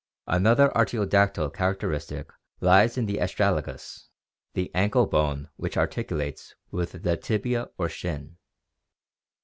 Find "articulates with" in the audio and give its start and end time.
5.77-7.03